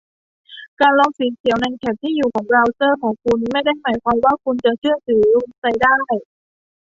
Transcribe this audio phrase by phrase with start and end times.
[0.79, 5.97] การล็อกสีเขียวในแถบที่อยู่ของเบราว์เซอร์ของคุณไม่ได้หมายความว่าคุณจะเชื่อถือเว็บไซต์ได้